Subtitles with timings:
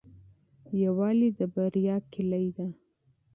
[0.75, 2.67] اتحاد د بریا کیلي ده.